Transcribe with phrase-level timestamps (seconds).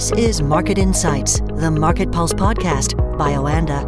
[0.00, 3.84] This is Market Insights, the Market Pulse podcast by Oanda.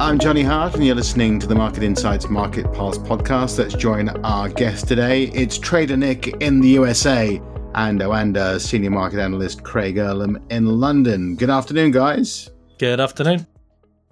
[0.00, 3.56] I'm Johnny Hart, and you're listening to the Market Insights Market Pulse podcast.
[3.56, 5.26] Let's join our guest today.
[5.26, 7.40] It's Trader Nick in the USA
[7.76, 11.36] and Oanda senior market analyst Craig Erlam in London.
[11.36, 12.50] Good afternoon, guys.
[12.80, 13.46] Good afternoon.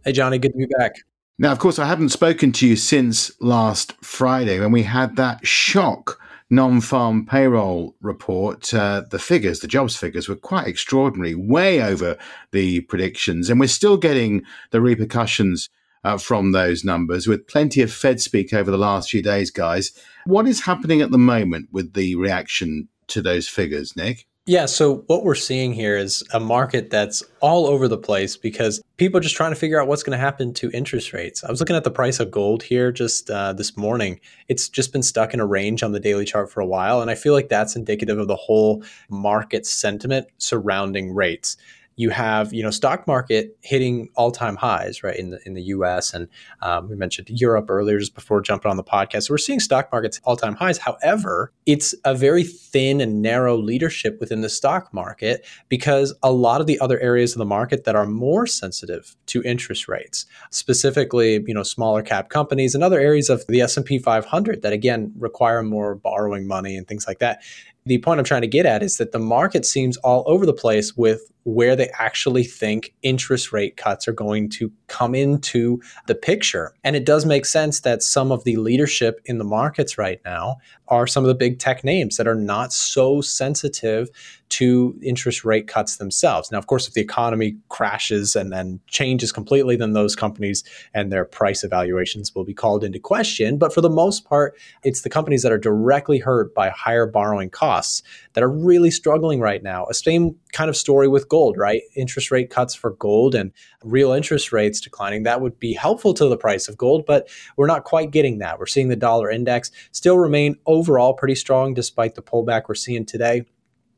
[0.05, 0.95] Hey, Johnny, good to be back.
[1.37, 5.45] Now, of course, I haven't spoken to you since last Friday when we had that
[5.45, 8.73] shock non farm payroll report.
[8.73, 12.17] Uh, the figures, the jobs figures, were quite extraordinary, way over
[12.53, 13.51] the predictions.
[13.51, 15.69] And we're still getting the repercussions
[16.05, 19.93] uh, from those numbers with plenty of Fed speak over the last few days, guys.
[20.25, 24.27] What is happening at the moment with the reaction to those figures, Nick?
[24.49, 28.81] Yeah, so what we're seeing here is a market that's all over the place because
[28.97, 31.45] people are just trying to figure out what's going to happen to interest rates.
[31.45, 34.21] I was looking at the price of gold here just uh, this morning.
[34.49, 37.03] It's just been stuck in a range on the daily chart for a while.
[37.03, 41.59] And I feel like that's indicative of the whole market sentiment surrounding rates
[41.99, 45.63] you have you know stock market hitting all time highs right in the in the
[45.63, 46.15] U.S.
[46.15, 46.29] and
[46.63, 49.25] um, we mentioned Europe earlier just before jumping on the podcast.
[49.25, 50.79] So we're seeing stock markets all time highs.
[50.79, 56.61] However, it's a very thin and narrow leadership within the stock market because a lot
[56.61, 61.43] of the other areas of the market that are more sensitive to interest rates, specifically
[61.47, 64.73] you know smaller cap companies and other areas of the S and P 500 that
[64.73, 67.43] again require more borrowing money and things like that
[67.89, 70.53] the point I'm trying to get at is that the market seems all over the
[70.53, 76.15] place with where they actually think interest rate cuts are going to come into the
[76.15, 76.75] picture.
[76.85, 80.59] And it does make sense that some of the leadership in the markets right now
[80.89, 84.11] are some of the big tech names that are not so sensitive
[84.49, 86.51] to interest rate cuts themselves.
[86.51, 91.13] Now, of course, if the economy crashes and then changes completely, then those companies and
[91.13, 93.59] their price evaluations will be called into question.
[93.59, 97.51] But for the most part, it's the companies that are directly hurt by higher borrowing
[97.51, 99.87] costs that are really struggling right now.
[99.87, 101.83] A same kind of story with gold, right?
[101.97, 103.53] Interest rate cuts for gold and
[103.85, 105.23] real interest rates declining.
[105.23, 108.59] That would be helpful to the price of gold, but we're not quite getting that.
[108.59, 113.05] We're seeing the dollar index still remain overall pretty strong despite the pullback we're seeing
[113.05, 113.45] today.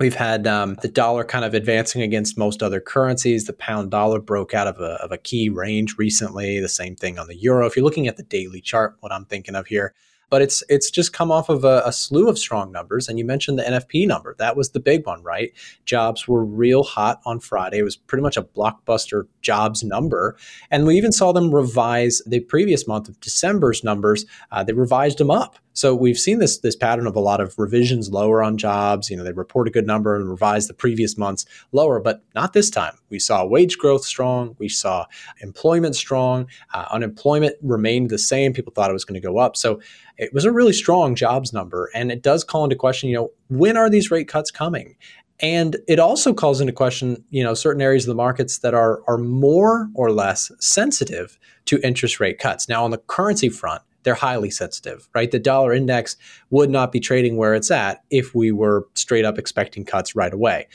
[0.00, 3.44] We've had um, the dollar kind of advancing against most other currencies.
[3.44, 6.58] The pound dollar broke out of a, of a key range recently.
[6.58, 7.66] The same thing on the euro.
[7.66, 9.94] If you're looking at the daily chart, what I'm thinking of here,
[10.30, 13.08] but it's it's just come off of a, a, slew of strong numbers.
[13.08, 15.52] And you mentioned the NFP number; that was the big one, right?
[15.84, 17.78] Jobs were real hot on Friday.
[17.78, 20.36] It was pretty much a blockbuster jobs number,
[20.70, 24.24] and we even saw them revise the previous month of December's numbers.
[24.50, 25.58] Uh, they revised them up.
[25.72, 29.08] So we've seen this this pattern of a lot of revisions lower on jobs.
[29.08, 32.52] You know, they report a good number and revise the previous months lower, but not
[32.52, 32.94] this time.
[33.08, 34.56] We saw wage growth strong.
[34.58, 35.06] We saw
[35.40, 36.48] employment strong.
[36.74, 38.52] Uh, unemployment remained the same.
[38.52, 39.56] People thought it was going to go up.
[39.56, 39.80] So
[40.18, 43.08] it was a really strong jobs number, and it does call into question.
[43.08, 44.96] You know, when are these rate cuts coming?
[45.42, 49.02] And it also calls into question, you know, certain areas of the markets that are
[49.06, 52.68] are more or less sensitive to interest rate cuts.
[52.68, 55.30] Now, on the currency front, they're highly sensitive, right?
[55.30, 56.16] The dollar index
[56.50, 60.32] would not be trading where it's at if we were straight up expecting cuts right
[60.32, 60.68] away.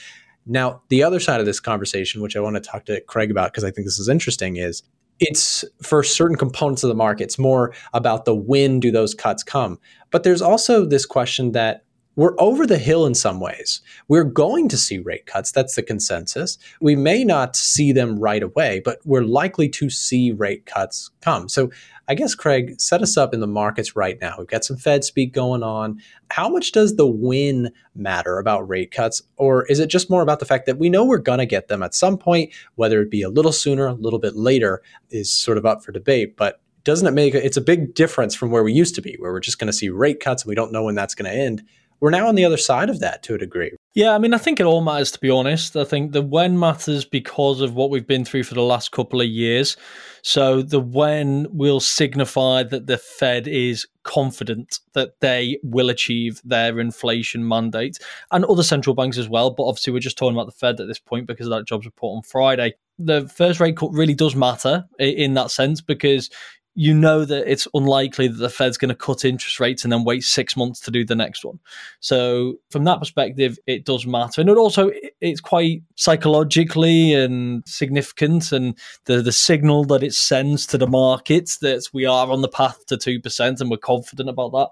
[0.46, 3.52] Now, the other side of this conversation, which I want to talk to Craig about
[3.52, 4.84] because I think this is interesting, is
[5.20, 7.24] it's for certain components of the market.
[7.24, 9.80] It's more about the when do those cuts come.
[10.12, 11.84] But there's also this question that
[12.16, 13.82] we're over the hill in some ways.
[14.08, 15.52] We're going to see rate cuts.
[15.52, 16.58] That's the consensus.
[16.80, 21.50] We may not see them right away, but we're likely to see rate cuts come.
[21.50, 21.72] So
[22.08, 24.36] I guess, Craig, set us up in the markets right now.
[24.38, 26.00] We've got some Fed speak going on.
[26.30, 29.24] How much does the win matter about rate cuts?
[29.38, 31.68] Or is it just more about the fact that we know we're going to get
[31.68, 35.32] them at some point, whether it be a little sooner, a little bit later, is
[35.32, 36.38] sort of up for debate.
[36.38, 39.32] But doesn't it make it's a big difference from where we used to be, where
[39.32, 41.36] we're just going to see rate cuts and we don't know when that's going to
[41.36, 41.64] end?
[42.00, 43.72] We're now on the other side of that to a degree.
[43.94, 45.76] Yeah, I mean, I think it all matters, to be honest.
[45.78, 49.22] I think the when matters because of what we've been through for the last couple
[49.22, 49.78] of years.
[50.22, 56.80] So the when will signify that the Fed is confident that they will achieve their
[56.80, 58.00] inflation mandate
[58.32, 59.52] and other central banks as well.
[59.52, 61.86] But obviously, we're just talking about the Fed at this point because of that jobs
[61.86, 62.74] report on Friday.
[62.98, 66.30] The first rate cut really does matter in that sense because
[66.78, 70.04] you know that it's unlikely that the Fed's going to cut interest rates and then
[70.04, 71.58] wait six months to do the next one.
[72.02, 74.92] So from that perspective, it does matter, and it also
[75.22, 81.60] it's quite psychologically and significant, and the the signal that it sends to the markets
[81.60, 84.70] that we are on the path to two percent, and we're confident about that.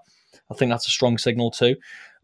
[0.50, 1.76] I think that's a strong signal too.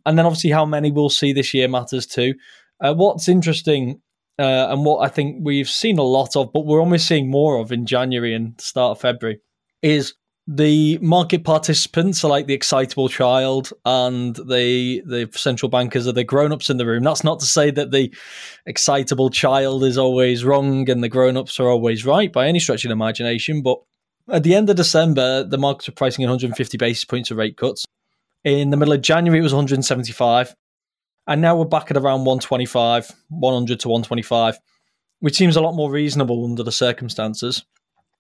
[0.05, 2.35] And then obviously how many we'll see this year matters too.
[2.81, 4.01] Uh, what's interesting
[4.39, 7.59] uh, and what I think we've seen a lot of, but we're almost seeing more
[7.59, 9.41] of in January and start of February
[9.83, 10.15] is
[10.53, 16.25] the market participants are like the excitable child and the the central bankers are the
[16.25, 17.05] grown-ups in the room.
[17.05, 18.13] That's not to say that the
[18.67, 22.91] excitable child is always wrong and the grown-ups are always right by any stretch of
[22.91, 23.79] imagination but
[24.29, 27.85] at the end of december the markets were pricing 150 basis points of rate cuts.
[28.43, 30.55] In the middle of january it was 175
[31.29, 34.59] and now we're back at around 125 100 to 125
[35.21, 37.65] which seems a lot more reasonable under the circumstances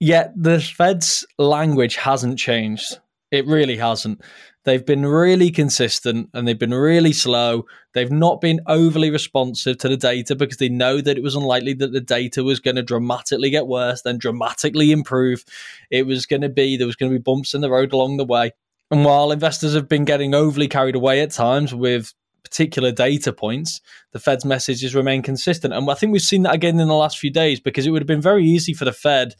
[0.01, 2.99] Yet the Fed's language hasn't changed.
[3.31, 4.23] It really hasn't.
[4.65, 7.67] They've been really consistent and they've been really slow.
[7.95, 11.75] They've not been overly responsive to the data because they know that it was unlikely
[11.75, 15.45] that the data was going to dramatically get worse, then dramatically improve.
[15.91, 18.17] It was going to be, there was going to be bumps in the road along
[18.17, 18.53] the way.
[18.91, 22.13] And while investors have been getting overly carried away at times with
[22.43, 23.81] particular data points,
[24.13, 25.73] the Fed's messages remain consistent.
[25.73, 28.03] And I think we've seen that again in the last few days because it would
[28.03, 29.37] have been very easy for the Fed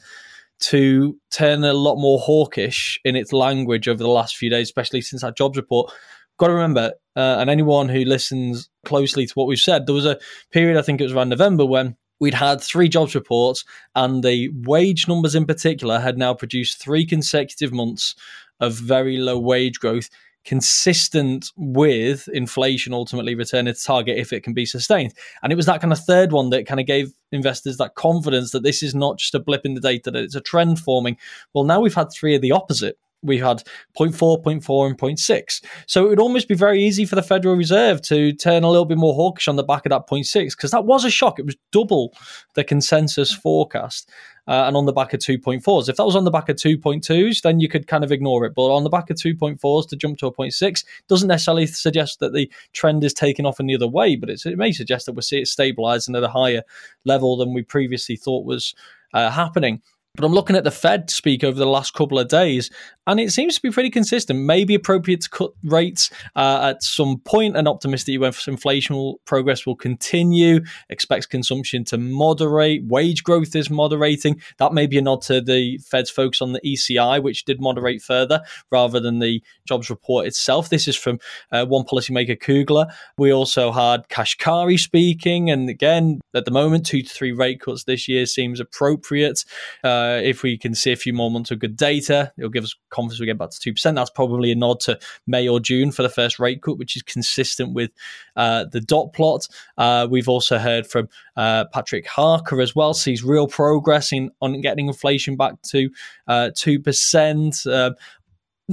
[0.61, 5.01] to turn a lot more hawkish in its language over the last few days, especially
[5.01, 5.93] since that jobs report.
[6.39, 10.07] Got to remember, uh, and anyone who listens closely to what we've said, there was
[10.07, 10.19] a
[10.53, 13.65] period, I think it was around November, when we'd had three jobs reports,
[13.95, 18.15] and the wage numbers in particular had now produced three consecutive months
[18.61, 20.09] of very low wage growth
[20.45, 25.13] consistent with inflation ultimately returning to target if it can be sustained.
[25.43, 28.53] And it was that kind of third one that kind of gave investors that confidence
[28.53, 31.17] that this is not just a blip in the data, that it's a trend forming.
[31.55, 33.63] Well, now we've had three of the opposite we had
[33.99, 35.65] 0.4, 0.4, and 0.6.
[35.87, 38.85] So it would almost be very easy for the Federal Reserve to turn a little
[38.85, 41.39] bit more hawkish on the back of that 0.6 because that was a shock.
[41.39, 42.15] It was double
[42.55, 44.11] the consensus forecast.
[44.49, 45.89] Uh, and on the back of 2.4s.
[45.89, 48.55] If that was on the back of 2.2s, then you could kind of ignore it.
[48.55, 52.33] But on the back of 2.4s to jump to a 0.6 doesn't necessarily suggest that
[52.33, 55.21] the trend is taking off in the other way, but it may suggest that we're
[55.21, 56.63] seeing it stabilizing at a higher
[57.05, 58.75] level than we previously thought was
[59.15, 59.83] uh, happening.
[60.17, 62.69] But I'm looking at the Fed speak over the last couple of days,
[63.07, 64.41] and it seems to be pretty consistent.
[64.41, 69.77] Maybe appropriate to cut rates uh, at some point, and optimistic when inflation progress will
[69.77, 70.61] continue.
[70.89, 72.85] Expects consumption to moderate.
[72.87, 74.41] Wage growth is moderating.
[74.59, 78.03] That may be a nod to the Fed's focus on the ECI, which did moderate
[78.03, 78.43] further
[78.73, 80.71] rather than the jobs report itself.
[80.71, 81.21] This is from
[81.53, 82.89] uh, one policymaker, Kugler.
[83.17, 87.85] We also had Kashkari speaking, and again, at the moment, two to three rate cuts
[87.85, 89.45] this year seems appropriate.
[89.85, 92.65] Uh, uh, if we can see a few more months of good data, it'll give
[92.65, 93.95] us confidence we get back to 2%.
[93.95, 97.03] That's probably a nod to May or June for the first rate cut, which is
[97.03, 97.91] consistent with
[98.37, 99.47] uh, the dot plot.
[99.77, 104.61] Uh, we've also heard from uh, Patrick Harker as well, sees real progress in on
[104.61, 105.91] getting inflation back to
[106.29, 107.95] 2%.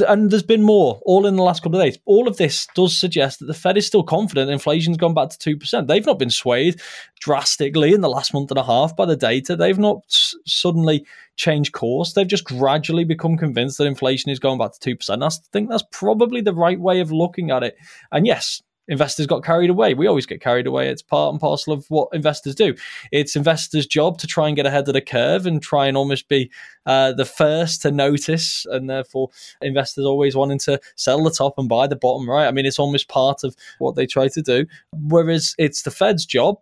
[0.01, 1.97] And there's been more all in the last couple of days.
[2.05, 5.57] All of this does suggest that the Fed is still confident inflation's gone back to
[5.57, 5.87] 2%.
[5.87, 6.81] They've not been swayed
[7.19, 9.55] drastically in the last month and a half by the data.
[9.55, 11.05] They've not s- suddenly
[11.35, 12.13] changed course.
[12.13, 15.23] They've just gradually become convinced that inflation is going back to 2%.
[15.23, 17.77] I think that's probably the right way of looking at it.
[18.11, 19.93] And yes, investors got carried away.
[19.93, 20.89] We always get carried away.
[20.89, 22.75] It's part and parcel of what investors do.
[23.11, 26.27] It's investors' job to try and get ahead of the curve and try and almost
[26.27, 26.51] be
[26.85, 29.29] uh, the first to notice, and therefore
[29.61, 32.29] investors always wanting to sell the top and buy the bottom.
[32.29, 32.47] Right?
[32.47, 34.65] I mean, it's almost part of what they try to do.
[34.93, 36.57] Whereas it's the Fed's job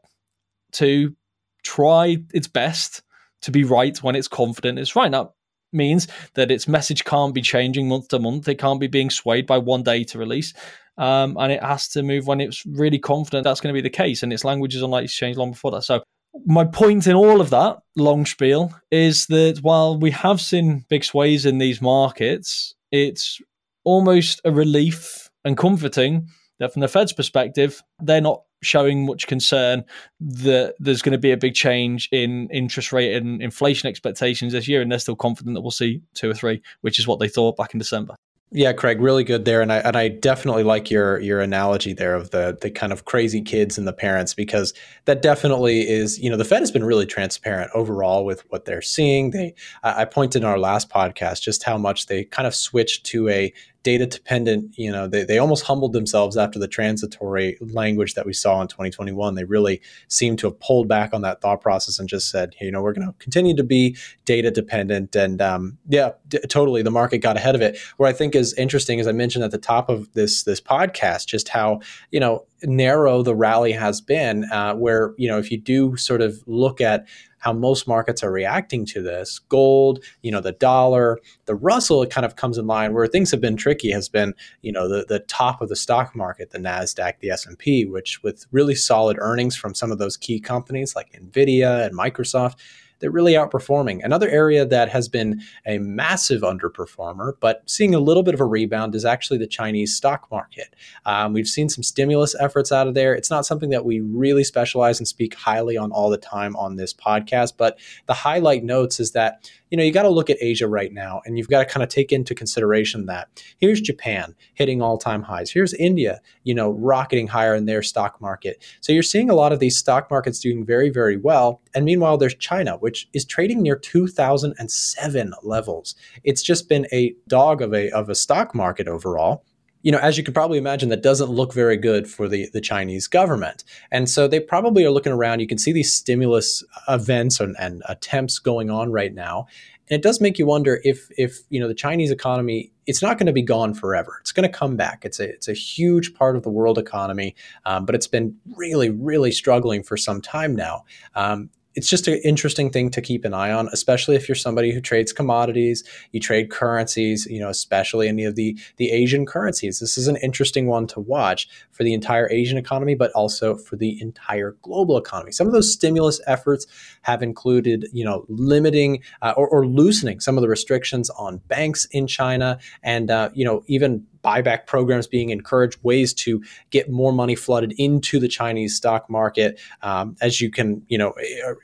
[0.74, 1.16] to
[1.64, 3.02] try its best
[3.42, 5.12] to be right when it's confident it's right.
[5.12, 5.34] Now,
[5.72, 8.48] means that its message can't be changing month to month.
[8.48, 10.54] It can't be being swayed by one data release
[10.98, 13.90] um, and it has to move when it's really confident that's going to be the
[13.90, 15.84] case, and its language is unlikely to change long before that.
[15.84, 16.04] So
[16.46, 21.04] my point in all of that long spiel is that while we have seen big
[21.04, 23.40] sways in these markets, it's
[23.84, 26.28] almost a relief and comforting
[26.60, 29.84] that from the Fed's perspective, they're not showing much concern
[30.20, 34.68] that there's going to be a big change in interest rate and inflation expectations this
[34.68, 37.28] year, and they're still confident that we'll see two or three, which is what they
[37.28, 38.16] thought back in December.
[38.56, 42.16] Yeah, Craig, really good there, and I and I definitely like your your analogy there
[42.16, 46.30] of the the kind of crazy kids and the parents because that definitely is you
[46.30, 49.32] know the Fed has been really transparent overall with what they're seeing.
[49.32, 53.28] They I pointed in our last podcast just how much they kind of switched to
[53.28, 53.52] a
[53.86, 58.34] data dependent you know they, they almost humbled themselves after the transitory language that we
[58.34, 62.10] saw in 2021 they really seemed to have pulled back on that thought process and
[62.10, 65.16] just said hey, you know we're going to continue to be data dependent.
[65.16, 67.78] And um, yeah d- totally the market got ahead of it.
[67.98, 71.28] What i think is interesting as i mentioned at the top of this this podcast
[71.28, 75.60] just how you know narrow the rally has been uh, where you know if you
[75.60, 77.06] do sort of look at
[77.46, 79.38] how most markets are reacting to this.
[79.38, 83.30] Gold, you know, the dollar, the Russell, it kind of comes in line where things
[83.30, 84.34] have been tricky has been,
[84.64, 88.48] you know, the, the top of the stock market, the NASDAQ, the S&P, which with
[88.52, 92.56] really solid earnings from some of those key companies like NVIDIA and Microsoft,
[93.00, 94.04] they're really outperforming.
[94.04, 98.46] Another area that has been a massive underperformer, but seeing a little bit of a
[98.46, 100.76] rebound, is actually the Chinese stock market.
[101.06, 103.14] Um, we've seen some stimulus efforts out of there.
[103.14, 106.76] It's not something that we really specialize and speak highly on all the time on
[106.76, 110.38] this podcast, but the highlight notes is that you know, you got to look at
[110.40, 114.34] Asia right now and you've got to kind of take into consideration that here's Japan
[114.54, 115.52] hitting all time highs.
[115.52, 118.64] Here's India, you know, rocketing higher in their stock market.
[118.80, 121.60] So you're seeing a lot of these stock markets doing very, very well.
[121.74, 125.96] And meanwhile, there's China, which is trading near 2007 levels.
[126.24, 129.44] It's just been a dog of a, of a stock market overall
[129.86, 132.60] you know, as you can probably imagine, that doesn't look very good for the, the
[132.60, 133.64] Chinese government.
[133.92, 135.42] And so they probably are looking around.
[135.42, 139.46] You can see these stimulus events and, and attempts going on right now.
[139.88, 143.20] And it does make you wonder if, if you know, the Chinese economy, it's not
[143.20, 144.18] going to be gone forever.
[144.22, 145.06] It's going to come back.
[145.06, 147.36] It's a, it's a huge part of the world economy,
[147.68, 150.86] um, but it's been really, really struggling for some time now.
[151.14, 154.72] Um, it's just an interesting thing to keep an eye on, especially if you're somebody
[154.72, 159.80] who trades commodities, you trade currencies, you know, especially any of the the Asian currencies.
[159.80, 163.76] This is an interesting one to watch for the entire Asian economy, but also for
[163.76, 165.32] the entire global economy.
[165.32, 166.66] Some of those stimulus efforts
[167.02, 171.86] have included, you know, limiting uh, or, or, loosening some of the restrictions on banks
[171.92, 177.14] in China, and uh, you know, even buyback programs being encouraged, ways to get more
[177.14, 179.60] money flooded into the Chinese stock market.
[179.84, 181.14] Um, as you can, you know,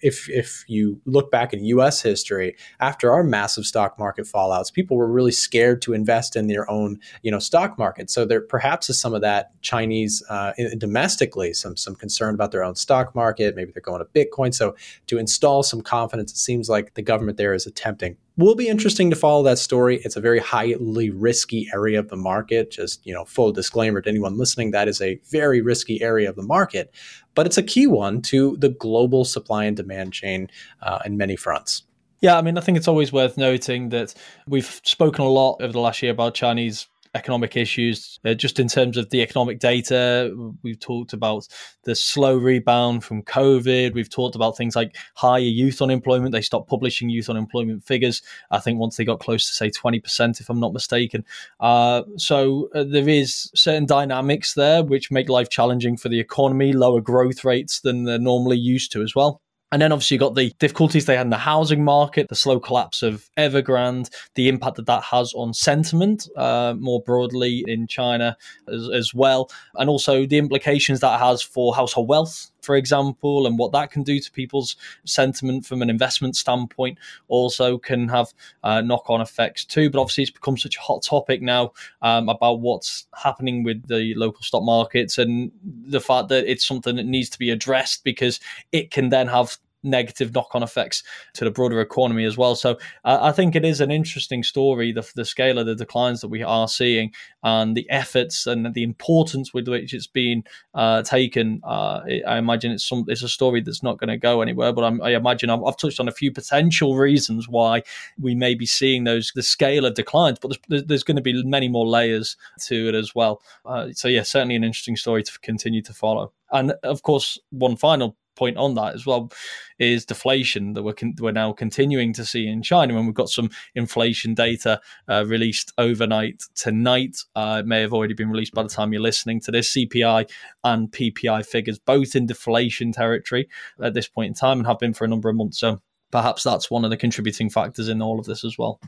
[0.02, 2.02] if if you look back in U.S.
[2.02, 6.70] history, after our massive stock market fallouts, people were really scared to invest in their
[6.70, 8.12] own, you know, stock market.
[8.12, 12.64] So there perhaps is some of that Chinese uh, domestically, some some concern about their
[12.64, 13.56] own stock market.
[13.56, 14.54] Maybe they're going to Bitcoin.
[14.54, 14.76] So
[15.08, 19.10] to install some confidence, it seems like the government there is attempting will be interesting
[19.10, 20.02] to follow that story.
[20.04, 22.72] It's a very highly risky area of the market.
[22.72, 26.36] Just, you know, full disclaimer to anyone listening, that is a very risky area of
[26.36, 26.94] the market,
[27.36, 30.50] but it's a key one to the global supply and demand chain
[30.82, 31.84] uh, in many fronts.
[32.22, 34.14] Yeah, I mean, I think it's always worth noting that
[34.48, 38.20] we've spoken a lot over the last year about Chinese economic issues.
[38.26, 41.48] Uh, just in terms of the economic data, we've talked about
[41.84, 43.94] the slow rebound from COVID.
[43.94, 46.32] We've talked about things like higher youth unemployment.
[46.32, 50.40] They stopped publishing youth unemployment figures, I think, once they got close to, say, 20%,
[50.40, 51.26] if I'm not mistaken.
[51.60, 56.74] Uh, so uh, there is certain dynamics there which make life challenging for the economy,
[56.74, 59.42] lower growth rates than they're normally used to as well.
[59.72, 62.60] And then obviously you got the difficulties they had in the housing market, the slow
[62.60, 68.36] collapse of Evergrande, the impact that that has on sentiment uh, more broadly in China
[68.68, 73.58] as, as, well, and also the implications that has for household wealth, for example, and
[73.58, 74.76] what that can do to people's
[75.06, 76.98] sentiment from an investment standpoint.
[77.28, 79.90] Also can have uh, knock-on effects too.
[79.90, 84.14] But obviously it's become such a hot topic now um, about what's happening with the
[84.16, 88.40] local stock markets and the fact that it's something that needs to be addressed because
[88.72, 92.56] it can then have negative knock-on effects to the broader economy as well.
[92.56, 96.22] So uh, I think it is an interesting story, the, the scale of the declines
[96.22, 97.12] that we are seeing
[97.44, 101.62] and the efforts and the importance with which it's being uh, taken.
[101.64, 104.74] Uh, I imagine it's some it's a story that's not going to go anywhere.
[104.74, 107.84] But I'm, i imagine I've, I've, touched on a few potential reasons why
[108.20, 110.40] we may be seeing those the scale of declines.
[110.40, 113.42] But there's, there's going to be many more layers to it as well.
[113.66, 116.32] Uh, so yeah, certainly an interesting story to continue to follow.
[116.52, 119.32] And of course, one final point on that as well
[119.78, 122.98] is deflation that we're con- we're now continuing to see in China.
[122.98, 127.18] And we've got some inflation data uh, released overnight tonight.
[127.36, 129.72] Uh, it may have already been released by the time you're listening to this.
[129.76, 130.28] CPI
[130.64, 133.48] and PPI figures both in deflation territory
[133.80, 135.60] at this point in time and have been for a number of months.
[135.60, 135.80] So
[136.10, 138.80] perhaps that's one of the contributing factors in all of this as well.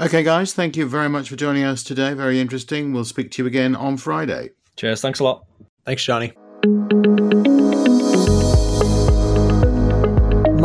[0.00, 2.12] Okay, guys, thank you very much for joining us today.
[2.12, 2.92] Very interesting.
[2.92, 4.50] We'll speak to you again on Friday.
[4.74, 5.00] Cheers.
[5.00, 5.46] Thanks a lot.
[5.84, 6.32] Thanks, Johnny.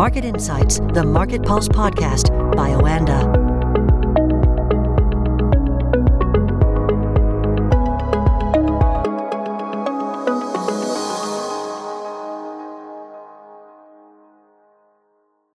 [0.02, 3.31] Market Insights, the Market Pulse podcast by Oanda.